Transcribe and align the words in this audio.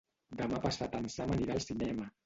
Demà 0.39 0.61
passat 0.63 0.97
en 1.03 1.07
Sam 1.17 1.37
anirà 1.37 1.59
al 1.59 1.67
cinema. 1.69 2.15